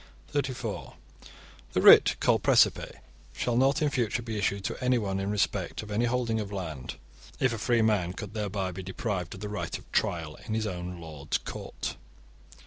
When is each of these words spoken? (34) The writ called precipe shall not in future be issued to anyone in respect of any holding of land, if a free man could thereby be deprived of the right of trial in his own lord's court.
(34) 0.29 0.95
The 1.73 1.81
writ 1.83 2.15
called 2.19 2.41
precipe 2.41 2.95
shall 3.33 3.55
not 3.55 3.83
in 3.83 3.91
future 3.91 4.23
be 4.23 4.35
issued 4.35 4.63
to 4.63 4.83
anyone 4.83 5.19
in 5.19 5.29
respect 5.29 5.83
of 5.83 5.91
any 5.91 6.05
holding 6.05 6.39
of 6.39 6.51
land, 6.51 6.95
if 7.39 7.53
a 7.53 7.59
free 7.59 7.83
man 7.83 8.11
could 8.13 8.33
thereby 8.33 8.71
be 8.71 8.81
deprived 8.81 9.35
of 9.35 9.41
the 9.41 9.47
right 9.47 9.77
of 9.77 9.91
trial 9.91 10.39
in 10.47 10.55
his 10.55 10.65
own 10.65 10.99
lord's 10.99 11.37
court. 11.37 11.97